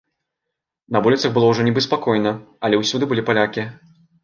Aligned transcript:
На 0.97 1.01
вуліцах 1.07 1.29
было 1.35 1.51
ўжо 1.51 1.61
нібы 1.69 1.85
спакойна, 1.87 2.31
але 2.65 2.83
ўсюды 2.83 3.13
былі 3.15 3.27
палякі. 3.31 3.71